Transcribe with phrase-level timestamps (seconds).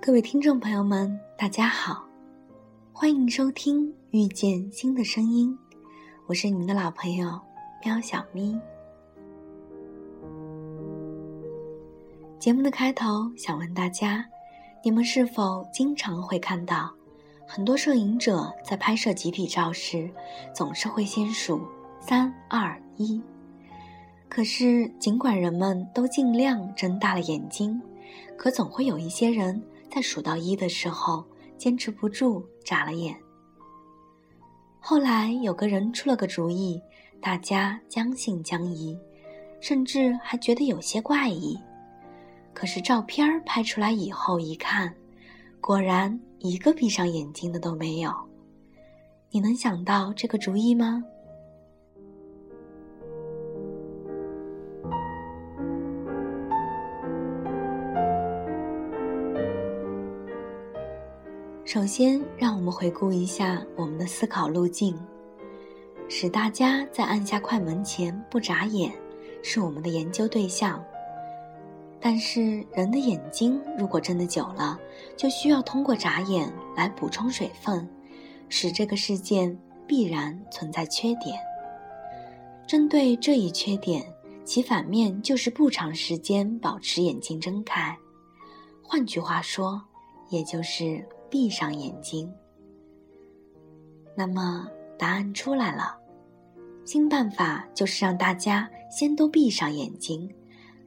[0.00, 2.06] 各位听众朋友们，大家好，
[2.92, 5.58] 欢迎收听《遇见新的声音》，
[6.26, 7.40] 我是你们的老朋友
[7.84, 8.56] 喵小咪。
[12.46, 14.24] 节目的开头想问大家，
[14.80, 16.94] 你们是否经常会看到
[17.44, 20.08] 很多摄影者在拍摄集体照时，
[20.54, 21.60] 总是会先数
[21.98, 23.20] 三二一？
[24.28, 27.82] 可是尽管人们都尽量睁大了眼睛，
[28.36, 29.60] 可总会有一些人。
[29.90, 31.24] 在数到一的时候，
[31.58, 33.12] 坚持不住，眨了眼。
[34.78, 36.80] 后来有个人出了个主意，
[37.20, 38.96] 大家将信将疑，
[39.60, 41.58] 甚至还觉得有些怪异。
[42.56, 44.90] 可是照片拍出来以后一看，
[45.60, 48.10] 果然一个闭上眼睛的都没有。
[49.30, 51.04] 你能想到这个主意吗？
[61.66, 64.98] 首先，让我们回顾一下我们的思考路径。
[66.08, 68.90] 使大家在按下快门前不眨眼，
[69.42, 70.82] 是我们的研究对象。
[72.00, 74.78] 但是，人的眼睛如果睁得久了，
[75.16, 77.88] 就需要通过眨眼来补充水分，
[78.48, 81.38] 使这个事件必然存在缺点。
[82.66, 84.04] 针对这一缺点，
[84.44, 87.96] 其反面就是不长时间保持眼睛睁开。
[88.82, 89.82] 换句话说，
[90.30, 91.04] 也就是。
[91.28, 92.32] 闭上眼睛。
[94.16, 95.98] 那么答案出来了，
[96.84, 100.32] 新办法就是让大家先都闭上眼睛，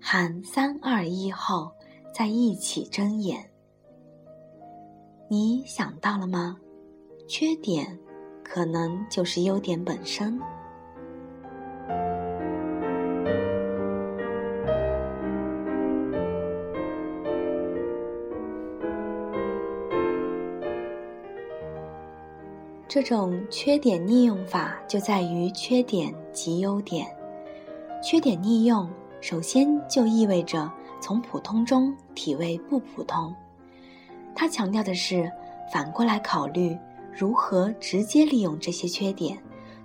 [0.00, 1.70] 喊三二一后
[2.14, 3.50] 再一起睁眼。
[5.28, 6.56] 你想到了吗？
[7.26, 7.98] 缺点
[8.42, 10.40] 可能就是优点本身。
[22.88, 27.06] 这种缺点逆用法就在于缺点即优点。
[28.02, 28.88] 缺点逆用，
[29.20, 30.70] 首先就意味着
[31.00, 33.34] 从普通中体味不普通。
[34.34, 35.30] 它强调的是
[35.72, 36.76] 反过来考虑
[37.12, 39.36] 如何直接利用这些缺点，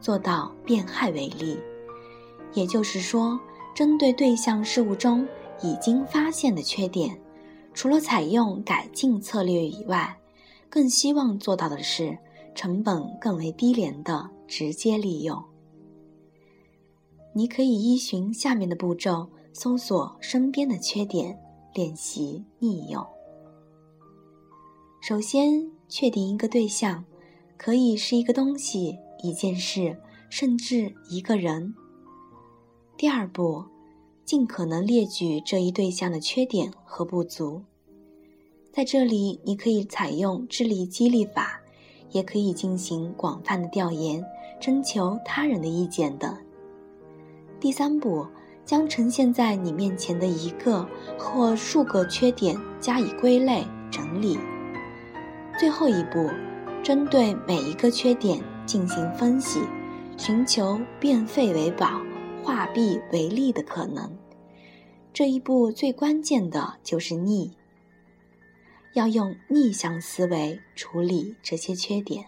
[0.00, 1.58] 做到变害为利。
[2.54, 3.38] 也就是说，
[3.74, 5.26] 针对对象事物中
[5.60, 7.18] 已经发现的缺点，
[7.74, 10.16] 除了采用改进策略以外，
[10.70, 12.16] 更希望做到的是。
[12.54, 15.40] 成本更为低廉的直接利用，
[17.32, 21.38] 你可以依循下面的步骤搜索身边的缺点，
[21.74, 23.04] 练习逆用。
[25.00, 27.04] 首先，确定一个对象，
[27.56, 29.96] 可以是一个东西、一件事，
[30.28, 31.74] 甚至一个人。
[32.96, 33.64] 第二步，
[34.24, 37.62] 尽可能列举这一对象的缺点和不足。
[38.72, 41.60] 在这里，你可以采用智力激励法。
[42.12, 44.24] 也可以进行广泛的调研，
[44.58, 46.34] 征求他人的意见等。
[47.60, 48.26] 第三步，
[48.64, 50.86] 将呈现在你面前的一个
[51.18, 54.38] 或数个缺点加以归类整理。
[55.58, 56.30] 最后一步，
[56.84, 59.60] 针对每一个缺点进行分析，
[60.16, 62.00] 寻求变废为宝、
[62.44, 64.16] 化弊为利的可能。
[65.12, 67.50] 这一步最关键的就是逆。
[68.94, 72.24] 要用逆向思维处理这些缺点，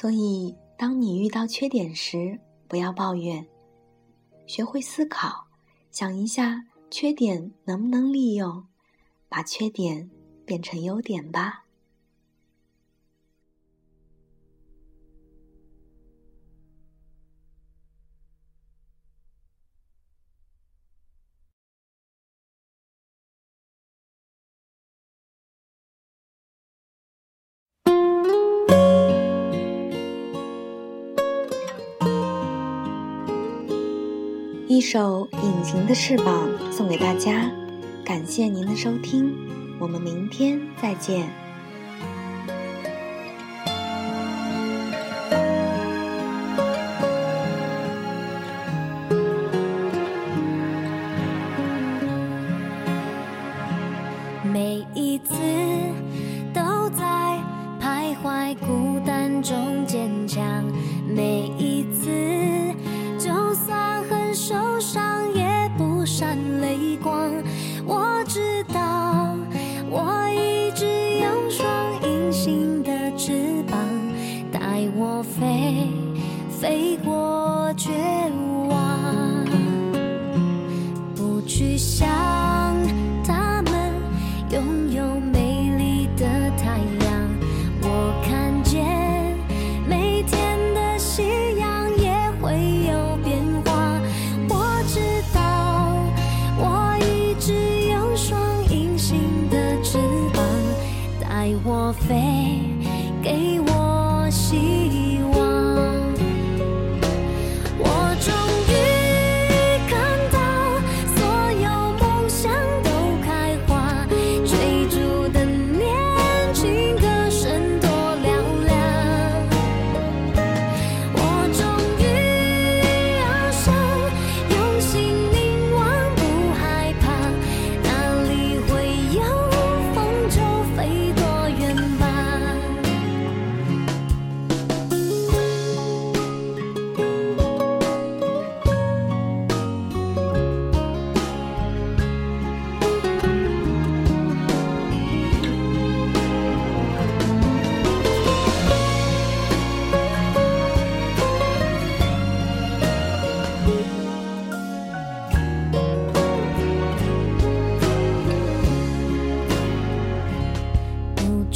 [0.00, 2.38] 所以当你遇到缺点时，
[2.68, 3.44] 不要抱怨，
[4.46, 5.44] 学会思考，
[5.90, 8.64] 想一下缺点能不能利用，
[9.28, 10.08] 把缺点
[10.44, 11.64] 变成优点吧。
[34.70, 37.50] 一首隐形的翅膀送给大家
[38.04, 39.34] 感谢您的收听
[39.78, 41.26] 我们明天再见。
[54.52, 55.32] 每一次
[56.52, 57.40] 都在
[57.80, 60.62] 徘徊孤单中坚强
[61.08, 61.77] 每一
[101.64, 102.60] 我飞，
[103.22, 105.07] 给我希望。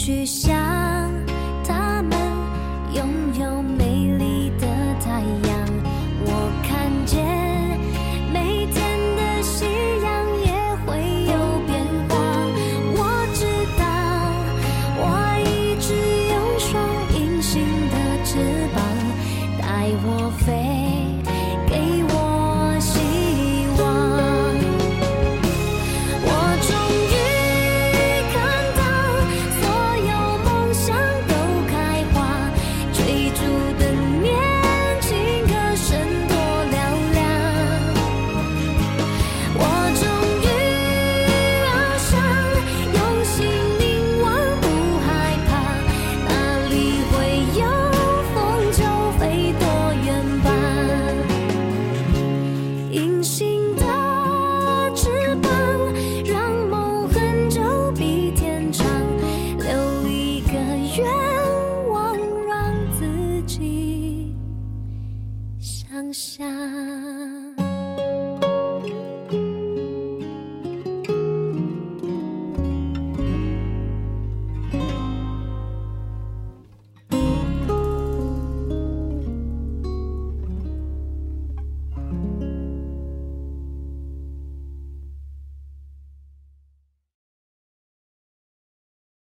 [0.04, 0.52] 去想
[1.64, 2.18] 他们
[2.92, 3.06] 拥
[3.38, 3.61] 有